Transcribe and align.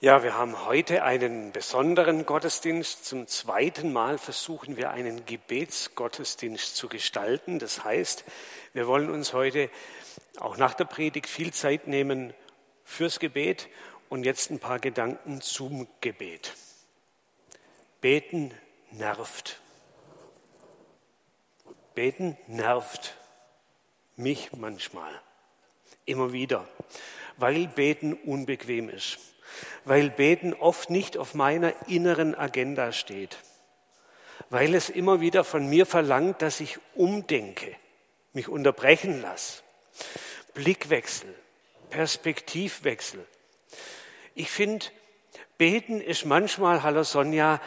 Ja, 0.00 0.22
wir 0.22 0.36
haben 0.36 0.66
heute 0.66 1.04
einen 1.04 1.52
besonderen 1.52 2.26
Gottesdienst. 2.26 3.06
Zum 3.06 3.26
zweiten 3.28 3.92
Mal 3.92 4.18
versuchen 4.18 4.76
wir 4.76 4.90
einen 4.90 5.24
Gebetsgottesdienst 5.24 6.76
zu 6.76 6.88
gestalten. 6.88 7.58
Das 7.58 7.84
heißt, 7.84 8.24
wir 8.74 8.86
wollen 8.88 9.08
uns 9.08 9.32
heute 9.32 9.70
auch 10.38 10.56
nach 10.56 10.74
der 10.74 10.84
Predigt 10.84 11.28
viel 11.28 11.54
Zeit 11.54 11.86
nehmen 11.86 12.34
fürs 12.82 13.18
Gebet 13.20 13.68
und 14.10 14.24
jetzt 14.24 14.50
ein 14.50 14.58
paar 14.58 14.80
Gedanken 14.80 15.40
zum 15.40 15.86
Gebet. 16.00 16.52
Beten 18.00 18.52
nervt. 18.90 19.60
Beten 21.94 22.36
nervt 22.48 23.14
mich 24.16 24.52
manchmal, 24.52 25.12
immer 26.04 26.32
wieder, 26.32 26.68
weil 27.36 27.68
Beten 27.68 28.12
unbequem 28.12 28.88
ist 28.88 29.33
weil 29.84 30.10
Beten 30.10 30.54
oft 30.54 30.90
nicht 30.90 31.16
auf 31.16 31.34
meiner 31.34 31.72
inneren 31.88 32.34
Agenda 32.34 32.92
steht, 32.92 33.38
weil 34.50 34.74
es 34.74 34.88
immer 34.88 35.20
wieder 35.20 35.44
von 35.44 35.68
mir 35.68 35.86
verlangt, 35.86 36.42
dass 36.42 36.60
ich 36.60 36.78
umdenke, 36.94 37.74
mich 38.32 38.48
unterbrechen 38.48 39.20
lasse. 39.20 39.62
Blickwechsel, 40.54 41.34
Perspektivwechsel. 41.90 43.24
Ich 44.34 44.50
finde, 44.50 44.86
Beten 45.58 46.00
ist 46.00 46.24
manchmal, 46.24 46.82
hallo 46.82 47.04
Sonja, 47.04 47.60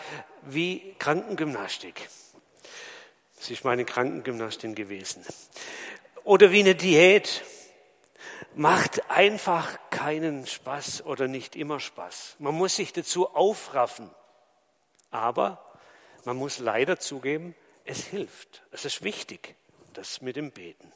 wie 0.43 0.95
Krankengymnastik. 0.99 2.09
Das 3.37 3.49
ist 3.49 3.63
meine 3.63 3.85
Krankengymnastin 3.85 4.75
gewesen. 4.75 5.23
Oder 6.23 6.51
wie 6.51 6.59
eine 6.59 6.75
Diät 6.75 7.43
macht 8.55 9.09
einfach 9.09 9.77
keinen 9.89 10.45
Spaß 10.47 11.05
oder 11.05 11.27
nicht 11.27 11.55
immer 11.55 11.79
Spaß. 11.79 12.35
Man 12.39 12.55
muss 12.55 12.75
sich 12.75 12.93
dazu 12.93 13.33
aufraffen. 13.35 14.09
Aber 15.11 15.63
man 16.25 16.37
muss 16.37 16.59
leider 16.59 16.99
zugeben, 16.99 17.55
es 17.85 18.05
hilft. 18.05 18.63
Es 18.71 18.85
ist 18.85 19.03
wichtig, 19.03 19.55
das 19.93 20.21
mit 20.21 20.35
dem 20.35 20.51
Beten. 20.51 20.91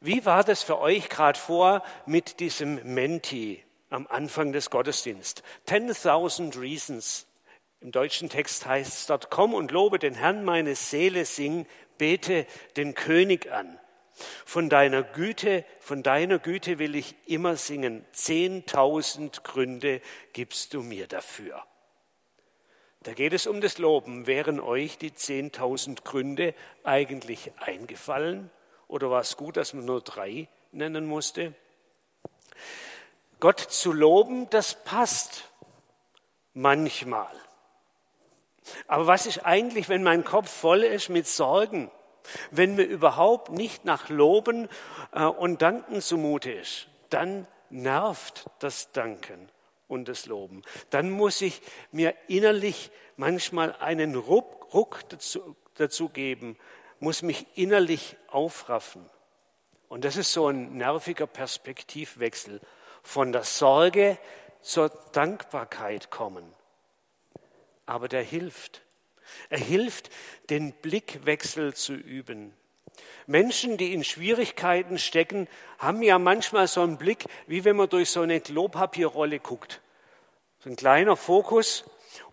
Wie 0.00 0.24
war 0.24 0.44
das 0.44 0.62
für 0.62 0.78
euch 0.78 1.08
gerade 1.08 1.38
vor 1.38 1.82
mit 2.06 2.38
diesem 2.38 2.94
Menti 2.94 3.64
am 3.90 4.06
Anfang 4.06 4.52
des 4.52 4.70
Gottesdienstes? 4.70 5.42
10.000 5.66 6.60
Reasons. 6.60 7.26
Im 7.80 7.90
deutschen 7.90 8.28
Text 8.28 8.66
heißt 8.66 8.92
es 8.92 9.06
dort, 9.06 9.30
komm 9.30 9.54
und 9.54 9.70
lobe 9.70 9.98
den 9.98 10.14
Herrn, 10.14 10.44
meine 10.44 10.74
Seele 10.74 11.24
sing, 11.24 11.66
bete 11.96 12.46
den 12.76 12.94
König 12.94 13.50
an. 13.50 13.78
Von 14.44 14.68
deiner 14.68 15.02
Güte, 15.02 15.64
von 15.80 16.02
deiner 16.02 16.38
Güte 16.38 16.78
will 16.78 16.94
ich 16.94 17.14
immer 17.26 17.56
singen. 17.56 18.04
Zehntausend 18.12 19.44
Gründe 19.44 20.00
gibst 20.32 20.74
du 20.74 20.82
mir 20.82 21.06
dafür. 21.06 21.64
Da 23.02 23.12
geht 23.14 23.32
es 23.32 23.46
um 23.46 23.60
das 23.60 23.78
Loben. 23.78 24.26
Wären 24.26 24.60
euch 24.60 24.98
die 24.98 25.14
zehntausend 25.14 26.04
Gründe 26.04 26.54
eigentlich 26.84 27.52
eingefallen? 27.58 28.50
Oder 28.88 29.10
war 29.10 29.20
es 29.20 29.36
gut, 29.36 29.56
dass 29.56 29.72
man 29.72 29.84
nur 29.84 30.00
drei 30.00 30.48
nennen 30.72 31.06
musste? 31.06 31.54
Gott 33.40 33.60
zu 33.60 33.92
loben, 33.92 34.50
das 34.50 34.82
passt 34.82 35.44
manchmal. 36.54 37.32
Aber 38.86 39.06
was 39.06 39.26
ist 39.26 39.46
eigentlich, 39.46 39.88
wenn 39.88 40.02
mein 40.02 40.24
Kopf 40.24 40.50
voll 40.50 40.82
ist 40.82 41.08
mit 41.08 41.26
Sorgen? 41.26 41.90
Wenn 42.50 42.74
mir 42.74 42.84
überhaupt 42.84 43.50
nicht 43.50 43.84
nach 43.84 44.08
Loben 44.08 44.68
äh, 45.12 45.24
und 45.24 45.62
Danken 45.62 46.00
zumute 46.00 46.52
ist, 46.52 46.88
dann 47.10 47.46
nervt 47.70 48.46
das 48.58 48.92
Danken 48.92 49.50
und 49.88 50.08
das 50.08 50.26
Loben. 50.26 50.62
Dann 50.90 51.10
muss 51.10 51.40
ich 51.40 51.60
mir 51.92 52.14
innerlich 52.28 52.90
manchmal 53.16 53.74
einen 53.76 54.14
Ruck, 54.14 54.72
Ruck 54.72 55.08
dazu, 55.08 55.56
dazu 55.74 56.08
geben, 56.08 56.56
muss 57.00 57.22
mich 57.22 57.46
innerlich 57.54 58.16
aufraffen. 58.28 59.08
Und 59.88 60.04
das 60.04 60.16
ist 60.16 60.32
so 60.32 60.48
ein 60.48 60.76
nerviger 60.76 61.26
Perspektivwechsel 61.26 62.60
von 63.02 63.32
der 63.32 63.44
Sorge 63.44 64.18
zur 64.60 64.90
Dankbarkeit 65.12 66.10
kommen. 66.10 66.54
Aber 67.86 68.08
der 68.08 68.22
hilft. 68.22 68.82
Er 69.50 69.58
hilft, 69.58 70.10
den 70.50 70.72
Blickwechsel 70.72 71.74
zu 71.74 71.94
üben. 71.94 72.52
Menschen, 73.26 73.76
die 73.76 73.92
in 73.92 74.04
Schwierigkeiten 74.04 74.98
stecken, 74.98 75.48
haben 75.78 76.02
ja 76.02 76.18
manchmal 76.18 76.66
so 76.66 76.80
einen 76.82 76.98
Blick, 76.98 77.26
wie 77.46 77.64
wenn 77.64 77.76
man 77.76 77.88
durch 77.88 78.10
so 78.10 78.22
eine 78.22 78.40
Klopapierrolle 78.40 79.38
guckt. 79.38 79.80
So 80.60 80.70
ein 80.70 80.76
kleiner 80.76 81.16
Fokus 81.16 81.84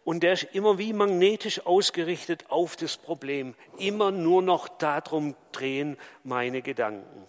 und 0.03 0.23
der 0.23 0.33
ist 0.33 0.43
immer 0.53 0.77
wie 0.77 0.93
magnetisch 0.93 1.65
ausgerichtet 1.65 2.45
auf 2.49 2.75
das 2.75 2.97
Problem. 2.97 3.55
Immer 3.77 4.11
nur 4.11 4.41
noch 4.41 4.67
darum 4.67 5.35
drehen 5.51 5.97
meine 6.23 6.61
Gedanken. 6.61 7.27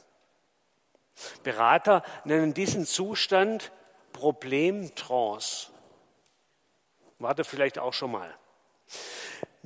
Berater 1.43 2.03
nennen 2.25 2.55
diesen 2.55 2.87
Zustand 2.87 3.73
Problemtrance. 4.13 5.69
Warte 7.19 7.45
vielleicht 7.45 7.79
auch 7.79 7.95
schon 7.95 8.13
mal 8.13 8.35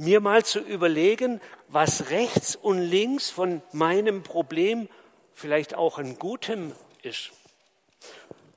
mir 0.00 0.21
mal 0.21 0.43
zu 0.44 0.61
überlegen, 0.61 1.43
was 1.69 2.09
rechts 2.09 2.56
und 2.56 2.78
links 2.78 3.28
von 3.28 3.61
meinem 3.72 4.22
Problem 4.22 4.88
vielleicht 5.34 5.75
auch 5.75 5.99
ein 5.99 6.19
Gutem 6.19 6.72
ist. 7.03 7.33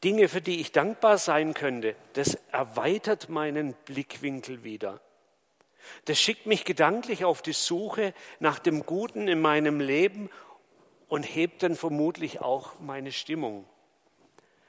Dinge, 0.06 0.30
für 0.30 0.40
die 0.40 0.62
ich 0.62 0.72
dankbar 0.72 1.18
sein 1.18 1.54
könnte, 1.54 1.96
das 2.14 2.38
erweitert 2.54 3.28
meinen 3.28 3.74
Blickwinkel 3.86 4.64
wieder. 4.64 5.02
Das 6.06 6.18
schickt 6.18 6.46
mich 6.46 6.64
gedanklich 6.64 7.26
auf 7.26 7.42
die 7.42 7.52
Suche 7.52 8.14
nach 8.40 8.60
dem 8.60 8.86
Guten 8.86 9.28
in 9.28 9.42
meinem 9.42 9.82
Leben 9.82 10.30
und 11.10 11.24
hebt 11.24 11.62
dann 11.64 11.76
vermutlich 11.76 12.40
auch 12.40 12.80
meine 12.80 13.12
Stimmung. 13.12 13.66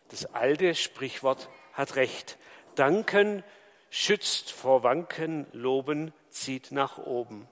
Das 0.09 0.27
alte 0.35 0.75
Sprichwort 0.75 1.49
hat 1.73 1.95
recht. 1.95 2.37
Danken 2.75 3.45
schützt 3.95 4.51
vor 4.51 4.83
Wanken, 4.83 5.47
Loben 5.53 6.13
zieht 6.29 6.73
nach 6.73 6.99
oben. 6.99 7.49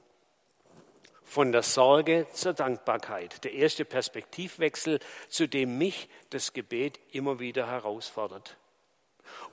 Von 1.23 1.53
der 1.53 1.63
Sorge 1.63 2.27
zur 2.33 2.53
Dankbarkeit. 2.53 3.45
Der 3.45 3.53
erste 3.53 3.85
Perspektivwechsel, 3.85 4.99
zu 5.29 5.47
dem 5.47 5.79
mich 5.79 6.09
das 6.31 6.53
Gebet 6.53 6.99
immer 7.13 7.39
wieder 7.39 7.69
herausfordert. 7.69 8.57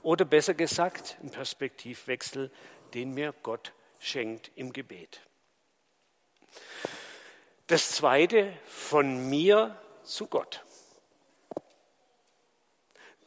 Oder 0.02 0.24
besser 0.24 0.52
gesagt, 0.52 1.16
ein 1.22 1.30
Perspektivwechsel, 1.30 2.50
den 2.92 3.14
mir 3.14 3.34
Gott 3.44 3.72
schenkt 4.00 4.50
im 4.56 4.72
Gebet. 4.72 5.20
Das 7.68 7.92
zweite, 7.92 8.52
von 8.66 9.30
mir 9.30 9.80
zu 10.02 10.26
Gott. 10.26 10.64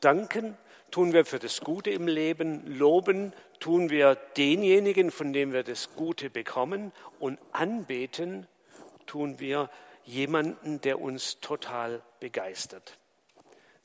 Danken 0.02 0.58
tun 0.94 1.12
wir 1.12 1.26
für 1.26 1.40
das 1.40 1.62
Gute 1.62 1.90
im 1.90 2.08
Leben, 2.08 2.68
loben 2.78 3.34
tun 3.60 3.90
wir 3.90 4.14
denjenigen, 4.38 5.10
von 5.10 5.34
dem 5.34 5.52
wir 5.52 5.64
das 5.64 5.96
Gute 5.96 6.30
bekommen 6.30 6.92
und 7.18 7.40
anbeten 7.52 8.46
tun 9.08 9.40
wir 9.40 9.72
jemanden, 10.04 10.82
der 10.82 11.02
uns 11.02 11.40
total 11.40 12.04
begeistert. 12.20 13.00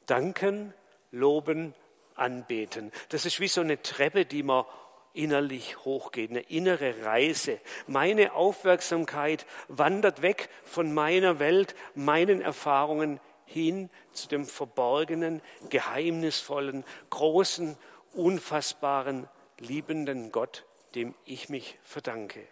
Danken, 0.05 0.75
loben, 1.11 1.73
anbeten. 2.15 2.93
Das 3.09 3.25
ist 3.25 3.41
wie 3.41 3.49
so 3.49 3.63
eine 3.63 3.81
Treppe, 3.81 4.27
die 4.27 4.43
man 4.43 4.67
innerlich 5.15 5.79
hochgeht, 5.87 6.29
eine 6.29 6.41
innere 6.41 7.07
Reise. 7.07 7.59
Meine 7.87 8.35
Aufmerksamkeit 8.35 9.47
wandert 9.69 10.21
weg 10.21 10.51
von 10.63 10.93
meiner 10.93 11.39
Welt, 11.39 11.75
meinen 11.95 12.43
Erfahrungen 12.43 13.19
hin 13.49 13.91
zu 14.13 14.29
dem 14.29 14.47
verborgenen, 14.47 15.43
geheimnisvollen, 15.71 16.85
großen, 17.11 17.77
unfassbaren 18.13 19.29
liebenden 19.59 20.33
Gott, 20.33 20.65
dem 20.95 21.15
ich 21.25 21.49
mich 21.49 21.79
verdanke. 21.83 22.47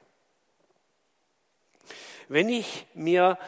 Wenn 2.29 2.49
ich 2.49 2.87
mir 2.95 3.39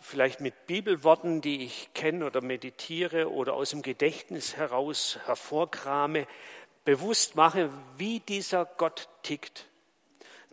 vielleicht 0.00 0.40
mit 0.40 0.66
Bibelworten, 0.66 1.40
die 1.40 1.64
ich 1.64 1.90
kenne 1.94 2.26
oder 2.26 2.40
meditiere 2.40 3.30
oder 3.30 3.54
aus 3.54 3.70
dem 3.70 3.82
Gedächtnis 3.82 4.56
heraus 4.56 5.18
hervorkrame, 5.24 6.26
bewusst 6.84 7.36
mache, 7.36 7.70
wie 7.96 8.20
dieser 8.20 8.66
Gott 8.66 9.08
tickt, 9.22 9.66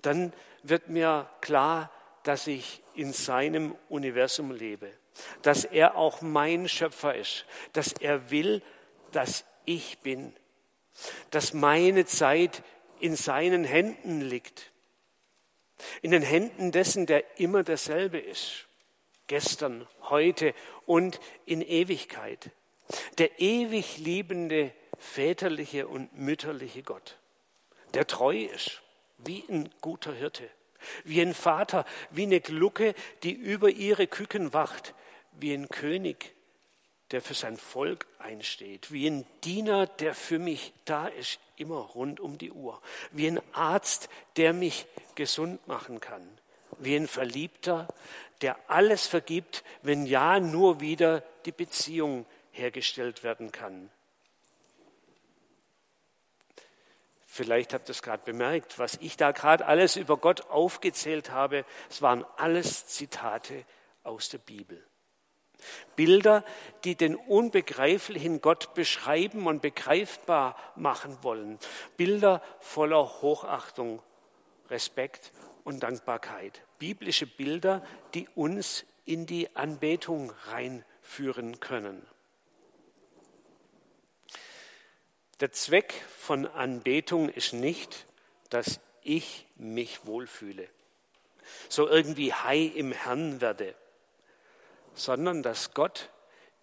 dann 0.01 0.31
wird 0.63 0.89
mir 0.89 1.29
klar, 1.41 1.91
dass 2.23 2.47
ich 2.47 2.81
in 2.93 3.13
seinem 3.13 3.75
Universum 3.89 4.51
lebe, 4.51 4.91
dass 5.41 5.65
er 5.65 5.95
auch 5.95 6.21
mein 6.21 6.67
Schöpfer 6.67 7.15
ist, 7.15 7.45
dass 7.73 7.93
er 7.93 8.31
will, 8.31 8.61
dass 9.11 9.45
ich 9.65 9.99
bin, 9.99 10.33
dass 11.29 11.53
meine 11.53 12.05
Zeit 12.05 12.63
in 12.99 13.15
seinen 13.15 13.63
Händen 13.63 14.21
liegt, 14.21 14.71
in 16.01 16.11
den 16.11 16.21
Händen 16.21 16.71
dessen, 16.71 17.05
der 17.05 17.39
immer 17.39 17.63
derselbe 17.63 18.19
ist, 18.19 18.67
gestern, 19.27 19.87
heute 20.03 20.53
und 20.85 21.19
in 21.45 21.61
Ewigkeit, 21.61 22.51
der 23.17 23.39
ewig 23.39 23.97
liebende 23.97 24.71
väterliche 24.97 25.87
und 25.87 26.15
mütterliche 26.17 26.83
Gott, 26.83 27.17
der 27.93 28.07
treu 28.07 28.37
ist, 28.37 28.81
wie 29.17 29.43
ein 29.49 29.69
guter 29.81 30.13
Hirte, 30.13 30.47
wie 31.03 31.21
ein 31.21 31.33
Vater, 31.33 31.85
wie 32.09 32.23
eine 32.23 32.41
Glucke, 32.41 32.93
die 33.23 33.31
über 33.31 33.69
ihre 33.69 34.07
Küken 34.07 34.53
wacht, 34.53 34.93
wie 35.31 35.53
ein 35.53 35.69
König, 35.69 36.33
der 37.11 37.21
für 37.21 37.33
sein 37.33 37.57
Volk 37.57 38.07
einsteht, 38.19 38.91
wie 38.91 39.07
ein 39.07 39.25
Diener, 39.43 39.87
der 39.87 40.15
für 40.15 40.39
mich 40.39 40.73
da 40.85 41.07
ist, 41.07 41.39
immer 41.57 41.79
rund 41.79 42.19
um 42.19 42.37
die 42.37 42.51
Uhr, 42.51 42.81
wie 43.11 43.27
ein 43.27 43.41
Arzt, 43.53 44.09
der 44.37 44.53
mich 44.53 44.87
gesund 45.15 45.65
machen 45.67 45.99
kann, 45.99 46.25
wie 46.79 46.95
ein 46.95 47.07
Verliebter, 47.07 47.87
der 48.41 48.57
alles 48.67 49.07
vergibt, 49.07 49.63
wenn 49.81 50.05
ja 50.05 50.39
nur 50.39 50.79
wieder 50.79 51.21
die 51.45 51.51
Beziehung 51.51 52.25
hergestellt 52.51 53.23
werden 53.23 53.51
kann. 53.51 53.89
Vielleicht 57.25 57.73
habt 57.73 57.87
ihr 57.87 57.91
es 57.91 58.01
gerade 58.01 58.23
bemerkt, 58.25 58.77
was 58.77 58.95
ich 58.99 59.15
da 59.15 59.31
gerade 59.31 59.65
alles 59.65 59.95
über 59.95 60.17
Gott 60.17 60.49
aufgezählt 60.49 61.31
habe, 61.31 61.65
es 61.89 62.01
waren 62.01 62.25
alles 62.37 62.87
Zitate 62.87 63.63
aus 64.03 64.27
der 64.27 64.39
Bibel. 64.39 64.85
Bilder, 65.95 66.43
die 66.83 66.95
den 66.95 67.15
unbegreiflichen 67.15 68.41
Gott 68.41 68.73
beschreiben 68.73 69.47
und 69.47 69.61
begreifbar 69.61 70.55
machen 70.75 71.17
wollen. 71.21 71.59
Bilder 71.97 72.41
voller 72.59 73.21
Hochachtung, 73.21 74.01
Respekt 74.69 75.31
und 75.63 75.83
Dankbarkeit. 75.83 76.61
Biblische 76.79 77.27
Bilder, 77.27 77.83
die 78.13 78.27
uns 78.35 78.85
in 79.05 79.25
die 79.25 79.55
Anbetung 79.55 80.31
reinführen 80.47 81.59
können. 81.59 82.05
Der 85.39 85.51
Zweck 85.51 85.93
von 86.17 86.45
Anbetung 86.45 87.29
ist 87.29 87.53
nicht, 87.53 88.05
dass 88.49 88.79
ich 89.01 89.47
mich 89.55 90.05
wohlfühle, 90.05 90.67
so 91.67 91.87
irgendwie 91.87 92.33
high 92.33 92.75
im 92.75 92.91
Herrn 92.91 93.41
werde 93.41 93.75
sondern 94.93 95.43
dass 95.43 95.73
Gott 95.73 96.09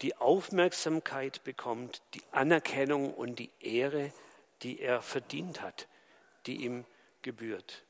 die 0.02 0.16
Aufmerksamkeit 0.16 1.42
bekommt, 1.44 2.02
die 2.14 2.22
Anerkennung 2.30 3.12
und 3.12 3.38
die 3.38 3.50
Ehre, 3.60 4.12
die 4.62 4.80
er 4.80 5.02
verdient 5.02 5.60
hat, 5.60 5.88
die 6.46 6.64
ihm 6.64 6.84
gebührt. 7.22 7.84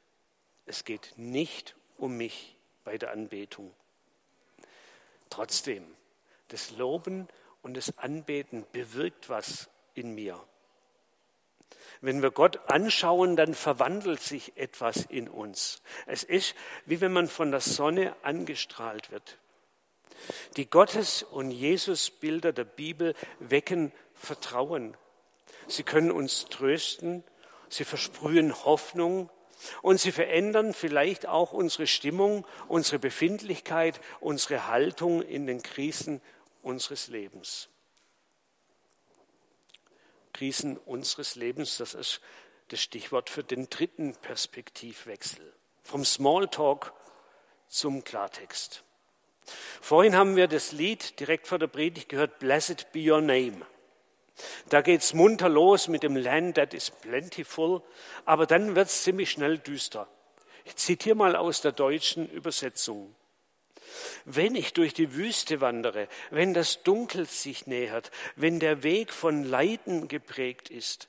Es 0.67 0.85
geht 0.85 1.15
nicht 1.17 1.77
um 1.97 2.17
mich 2.17 2.57
bei 2.85 2.99
der 2.99 3.11
Anbetung. 3.13 3.73
Trotzdem, 5.31 5.85
das 6.49 6.71
Loben 6.71 7.29
und 7.63 7.77
das 7.77 7.99
Anbeten 7.99 8.67
bewirkt 8.73 9.29
was 9.29 9.69
in 9.95 10.15
mir. 10.15 10.43
Wenn 12.01 12.23
wir 12.23 12.31
Gott 12.31 12.71
anschauen, 12.71 13.37
dann 13.37 13.55
verwandelt 13.55 14.21
sich 14.21 14.57
etwas 14.57 15.05
in 15.05 15.29
uns. 15.29 15.83
Es 16.07 16.23
ist, 16.23 16.55
wie 16.87 17.01
wenn 17.01 17.13
man 17.13 17.29
von 17.29 17.51
der 17.51 17.61
Sonne 17.61 18.15
angestrahlt 18.23 19.11
wird. 19.11 19.39
Die 20.57 20.69
Gottes- 20.69 21.23
und 21.23 21.51
Jesusbilder 21.51 22.53
der 22.53 22.65
Bibel 22.65 23.15
wecken 23.39 23.93
Vertrauen. 24.15 24.97
Sie 25.69 25.83
können 25.83 26.11
uns 26.11 26.47
trösten, 26.47 27.25
sie 27.69 27.85
versprühen 27.85 28.65
Hoffnung 28.65 29.31
und 29.83 30.01
sie 30.01 30.13
verändern 30.13 30.75
vielleicht 30.75 31.27
auch 31.27 31.53
unsere 31.53 31.87
Stimmung, 31.87 32.47
unsere 32.69 32.99
Befindlichkeit, 32.99 34.01
unsere 34.21 34.67
Haltung 34.67 35.23
in 35.23 35.47
den 35.47 35.63
Krisen 35.63 36.21
unseres 36.63 37.09
Lebens. 37.09 37.69
Krisen 40.33 40.77
unseres 40.77 41.35
Lebens, 41.35 41.79
das 41.79 41.95
ist 41.95 42.21
das 42.69 42.81
Stichwort 42.81 43.31
für 43.31 43.43
den 43.43 43.69
dritten 43.71 44.15
Perspektivwechsel. 44.15 45.53
Vom 45.83 46.05
Smalltalk 46.05 46.93
zum 47.69 48.05
Klartext. 48.05 48.85
Vorhin 49.81 50.17
haben 50.17 50.37
wir 50.37 50.49
das 50.49 50.73
Lied 50.73 51.19
direkt 51.21 51.47
vor 51.47 51.59
der 51.59 51.67
Predigt 51.67 52.09
gehört, 52.09 52.39
Blessed 52.39 52.93
be 52.93 53.11
your 53.11 53.21
name. 53.21 53.67
Da 54.69 54.83
geht's 54.83 55.15
munter 55.15 55.49
los 55.49 55.89
mit 55.89 56.03
dem 56.03 56.17
Land 56.17 56.57
that 56.57 56.75
is 56.75 56.91
plentiful, 56.91 57.83
aber 58.25 58.47
dann 58.47 58.77
wird's 58.77 59.03
ziemlich 59.03 59.31
schnell 59.31 59.59
düster. 59.59 60.07
Ich 60.65 60.77
zitiere 60.77 61.17
mal 61.17 61.35
aus 61.35 61.61
der 61.61 61.73
deutschen 61.73 62.29
Übersetzung. 62.31 63.15
Wenn 64.25 64.55
ich 64.55 64.75
durch 64.75 64.93
die 64.93 65.15
Wüste 65.15 65.61
wandere, 65.61 66.09
wenn 66.31 66.55
das 66.55 66.83
Dunkel 66.83 67.27
sich 67.27 67.67
nähert, 67.67 68.11
wenn 68.37 68.61
der 68.61 68.83
Weg 68.83 69.13
von 69.13 69.45
Leiden 69.45 70.09
geprägt 70.09 70.69
ist, 70.71 71.09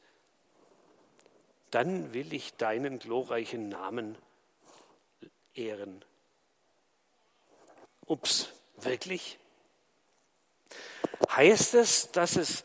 dann 1.71 2.13
will 2.13 2.33
ich 2.33 2.55
deinen 2.55 2.99
glorreichen 2.99 3.69
Namen 3.69 4.17
ehren. 5.53 6.03
Ups, 8.09 8.49
wirklich? 8.77 9.37
Heißt 11.29 11.75
es, 11.75 12.11
dass 12.11 12.37
es 12.37 12.63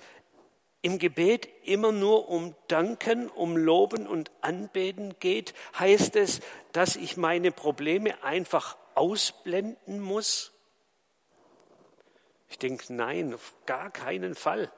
im 0.81 0.99
Gebet 0.99 1.49
immer 1.64 1.93
nur 1.93 2.31
um 2.31 2.55
Danken, 2.67 3.29
um 3.29 3.55
Loben 3.55 4.06
und 4.06 4.31
Anbeten 4.41 5.19
geht? 5.20 5.52
Heißt 5.79 6.17
es, 6.17 6.41
dass 6.73 6.96
ich 6.96 7.19
meine 7.19 7.52
Probleme 7.52 8.25
einfach 8.25 8.79
ausblenden 8.94 10.00
muss? 10.00 10.52
Ich 12.49 12.58
denke, 12.58 12.91
nein, 12.94 13.35
auf 13.35 13.52
gar 13.67 13.91
keinen 13.91 14.35
Fall. 14.35 14.73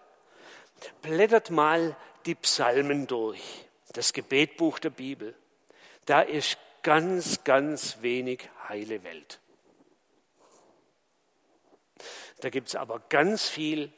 Blättert 1.00 1.50
mal 1.50 1.96
die 2.26 2.34
Psalmen 2.34 3.06
durch, 3.06 3.66
das 3.92 4.12
Gebetbuch 4.12 4.80
der 4.80 4.90
Bibel. 4.90 5.32
Da 6.06 6.22
ist 6.22 6.58
ganz, 6.82 7.44
ganz 7.44 7.98
wenig 8.02 8.48
heile 8.68 9.04
Welt. 9.04 9.38
Da 12.40 12.50
gibt 12.50 12.68
es 12.68 12.76
aber 12.76 13.00
ganz 13.08 13.48
viel 13.48 13.92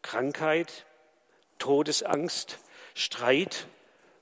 Krankheit, 0.00 0.86
Todesangst, 1.58 2.58
Streit, 2.94 3.66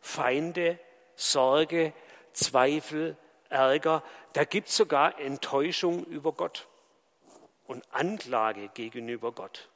Feinde, 0.00 0.78
Sorge, 1.16 1.92
Zweifel, 2.32 3.16
Ärger. 3.48 4.02
Da 4.32 4.44
gibt 4.44 4.68
es 4.68 4.76
sogar 4.76 5.18
Enttäuschung 5.18 6.04
über 6.04 6.32
Gott 6.32 6.68
und 7.66 7.84
Anklage 7.92 8.68
gegenüber 8.74 9.32
Gott. 9.32 9.68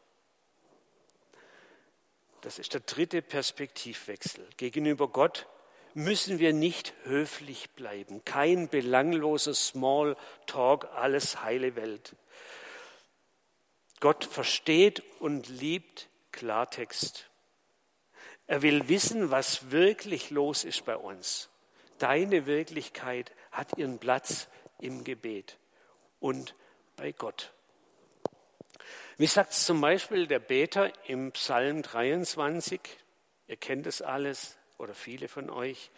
Das 2.41 2.59
ist 2.59 2.75
der 2.75 2.81
dritte 2.81 3.23
Perspektivwechsel. 3.23 4.47
Gegenüber 4.57 5.09
Gott 5.09 5.47
müssen 5.95 6.39
wir 6.41 6.53
nicht 6.53 6.93
höflich 7.05 7.71
bleiben. 7.71 8.25
Kein 8.25 8.69
belangloser 8.69 9.55
Small 9.55 10.17
Talk, 10.47 10.89
alles 10.95 11.43
heile 11.43 11.77
Welt. 11.77 12.17
Gott 14.05 14.27
versteht 14.27 15.03
und 15.19 15.49
liebt 15.49 16.11
Klartext. 16.31 17.31
Er 18.47 18.61
will 18.61 18.87
wissen, 18.91 19.31
was 19.31 19.71
wirklich 19.71 20.29
los 20.29 20.65
ist 20.65 20.85
bei 20.85 20.95
uns. 20.95 21.49
Deine 21.97 22.45
Wirklichkeit 22.45 23.33
hat 23.51 23.79
ihren 23.79 23.99
Platz 23.99 24.49
im 24.79 25.05
Gebet 25.05 25.57
und 26.21 26.55
bei 26.97 27.13
Gott. 27.13 27.55
Wie 29.17 29.27
sagt 29.27 29.55
zum 29.55 29.81
Beispiel 29.81 30.27
der 30.27 30.41
Beter 30.41 30.93
im 31.09 31.33
Psalm 31.33 31.81
23? 31.81 32.81
Ihr 33.47 33.57
kennt 33.57 33.87
es 33.87 34.03
alles 34.03 34.59
oder 34.77 34.93
viele 34.93 35.29
von 35.29 35.49
euch. 35.49 35.89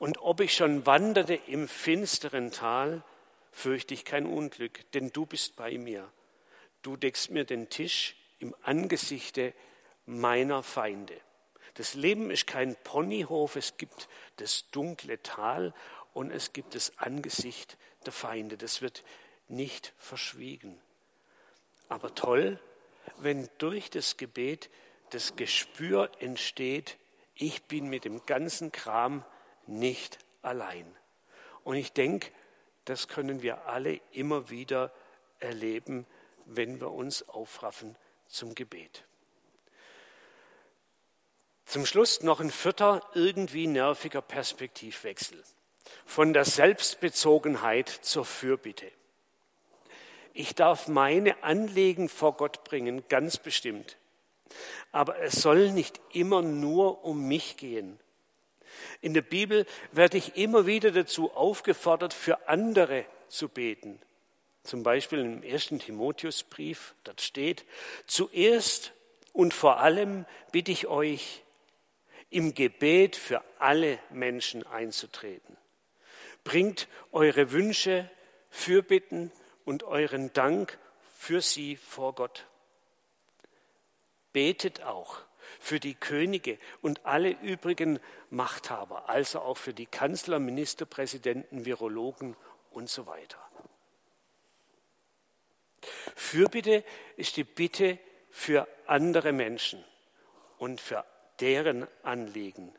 Und 0.00 0.18
ob 0.18 0.40
ich 0.40 0.56
schon 0.56 0.84
wanderte 0.84 1.34
im 1.34 1.68
finsteren 1.68 2.50
Tal, 2.50 3.04
fürchte 3.52 3.94
ich 3.94 4.04
kein 4.04 4.26
Unglück, 4.26 4.90
denn 4.94 5.12
du 5.12 5.26
bist 5.26 5.54
bei 5.54 5.78
mir 5.78 6.10
du 6.82 6.96
deckst 6.96 7.30
mir 7.30 7.44
den 7.44 7.68
Tisch 7.68 8.16
im 8.38 8.54
Angesichte 8.62 9.54
meiner 10.06 10.62
Feinde. 10.62 11.18
Das 11.74 11.94
Leben 11.94 12.30
ist 12.30 12.46
kein 12.46 12.76
Ponyhof, 12.76 13.56
es 13.56 13.76
gibt 13.76 14.08
das 14.36 14.70
dunkle 14.70 15.22
Tal 15.22 15.72
und 16.12 16.30
es 16.30 16.52
gibt 16.52 16.74
das 16.74 16.98
Angesicht 16.98 17.78
der 18.04 18.12
Feinde. 18.12 18.58
Das 18.58 18.82
wird 18.82 19.04
nicht 19.48 19.94
verschwiegen. 19.96 20.78
Aber 21.88 22.14
toll, 22.14 22.58
wenn 23.18 23.48
durch 23.58 23.90
das 23.90 24.16
Gebet 24.16 24.70
das 25.10 25.36
Gespür 25.36 26.10
entsteht, 26.18 26.98
ich 27.34 27.62
bin 27.64 27.88
mit 27.88 28.04
dem 28.04 28.24
ganzen 28.26 28.72
Kram 28.72 29.24
nicht 29.66 30.18
allein. 30.42 30.86
Und 31.64 31.76
ich 31.76 31.92
denke, 31.92 32.30
das 32.84 33.08
können 33.08 33.42
wir 33.42 33.66
alle 33.66 34.00
immer 34.12 34.50
wieder 34.50 34.92
erleben, 35.38 36.06
wenn 36.46 36.80
wir 36.80 36.90
uns 36.90 37.28
aufraffen 37.28 37.96
zum 38.26 38.54
Gebet. 38.54 39.04
Zum 41.64 41.86
Schluss 41.86 42.22
noch 42.22 42.40
ein 42.40 42.50
vierter, 42.50 43.02
irgendwie 43.14 43.66
nerviger 43.66 44.20
Perspektivwechsel. 44.20 45.42
Von 46.04 46.32
der 46.32 46.44
Selbstbezogenheit 46.44 47.88
zur 47.88 48.24
Fürbitte. 48.24 48.90
Ich 50.34 50.54
darf 50.54 50.88
meine 50.88 51.42
Anliegen 51.42 52.08
vor 52.08 52.36
Gott 52.36 52.64
bringen, 52.64 53.04
ganz 53.08 53.38
bestimmt. 53.38 53.96
Aber 54.90 55.18
es 55.20 55.40
soll 55.40 55.70
nicht 55.72 56.00
immer 56.12 56.42
nur 56.42 57.04
um 57.04 57.26
mich 57.26 57.56
gehen. 57.56 57.98
In 59.00 59.14
der 59.14 59.22
Bibel 59.22 59.66
werde 59.92 60.16
ich 60.18 60.36
immer 60.36 60.66
wieder 60.66 60.90
dazu 60.90 61.32
aufgefordert, 61.32 62.14
für 62.14 62.48
andere 62.48 63.04
zu 63.28 63.48
beten. 63.48 64.00
Zum 64.62 64.82
Beispiel 64.82 65.18
im 65.18 65.42
ersten 65.42 65.80
Timotheusbrief, 65.80 66.94
dort 67.04 67.20
steht, 67.20 67.64
zuerst 68.06 68.92
und 69.32 69.54
vor 69.54 69.80
allem 69.80 70.24
bitte 70.52 70.70
ich 70.70 70.86
euch, 70.86 71.42
im 72.30 72.54
Gebet 72.54 73.16
für 73.16 73.42
alle 73.58 73.98
Menschen 74.10 74.66
einzutreten. 74.66 75.56
Bringt 76.44 76.88
eure 77.12 77.52
Wünsche, 77.52 78.10
Fürbitten 78.50 79.30
und 79.64 79.82
euren 79.82 80.32
Dank 80.32 80.78
für 81.16 81.40
sie 81.40 81.76
vor 81.76 82.14
Gott. 82.14 82.46
Betet 84.32 84.82
auch 84.82 85.18
für 85.60 85.78
die 85.78 85.94
Könige 85.94 86.58
und 86.80 87.04
alle 87.04 87.30
übrigen 87.30 88.00
Machthaber, 88.30 89.08
also 89.08 89.40
auch 89.40 89.56
für 89.56 89.74
die 89.74 89.86
Kanzler, 89.86 90.38
Ministerpräsidenten, 90.38 91.64
Virologen 91.64 92.36
und 92.70 92.88
so 92.88 93.06
weiter. 93.06 93.38
Fürbitte 96.14 96.84
ist 97.16 97.36
die 97.36 97.44
Bitte 97.44 97.98
für 98.30 98.66
andere 98.86 99.32
Menschen 99.32 99.84
und 100.58 100.80
für 100.80 101.04
deren 101.40 101.86
Anliegen. 102.02 102.72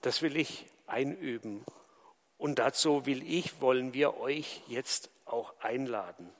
Das 0.00 0.22
will 0.22 0.36
ich 0.36 0.66
einüben. 0.86 1.64
Und 2.38 2.58
dazu 2.58 3.06
will 3.06 3.22
ich, 3.22 3.60
wollen 3.60 3.94
wir 3.94 4.18
euch 4.18 4.62
jetzt 4.66 5.10
auch 5.24 5.54
einladen. 5.60 6.30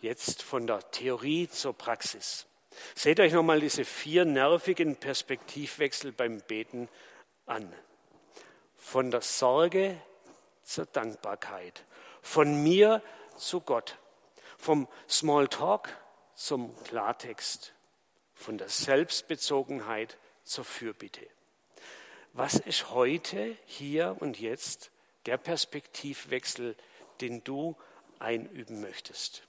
Jetzt 0.00 0.42
von 0.42 0.66
der 0.66 0.90
Theorie 0.90 1.48
zur 1.48 1.72
Praxis. 1.72 2.46
Seht 2.94 3.20
euch 3.20 3.32
nochmal 3.32 3.60
diese 3.60 3.84
vier 3.84 4.24
nervigen 4.24 4.96
Perspektivwechsel 4.96 6.12
beim 6.12 6.40
Beten 6.40 6.88
an. 7.46 7.72
Von 8.76 9.10
der 9.10 9.20
Sorge 9.20 10.00
zur 10.64 10.86
Dankbarkeit. 10.86 11.84
Von 12.20 12.62
mir 12.62 13.02
zu 13.36 13.60
Gott. 13.60 13.96
Vom 14.62 14.86
Smalltalk 15.08 15.88
zum 16.36 16.80
Klartext. 16.84 17.74
Von 18.32 18.58
der 18.58 18.68
Selbstbezogenheit 18.68 20.18
zur 20.44 20.64
Fürbitte. 20.64 21.26
Was 22.32 22.60
ist 22.60 22.90
heute, 22.90 23.56
hier 23.66 24.16
und 24.20 24.38
jetzt 24.38 24.92
der 25.26 25.36
Perspektivwechsel, 25.36 26.76
den 27.20 27.42
du 27.42 27.74
einüben 28.20 28.80
möchtest? 28.80 29.42